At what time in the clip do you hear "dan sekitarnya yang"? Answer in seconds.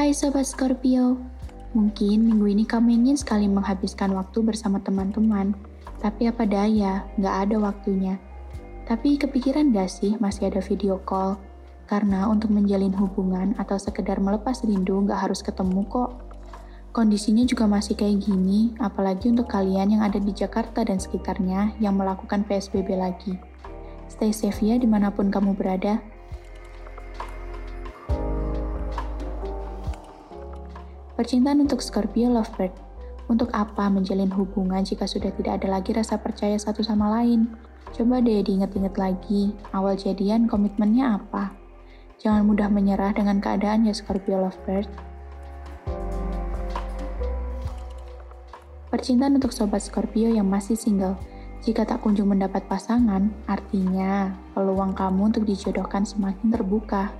20.80-22.00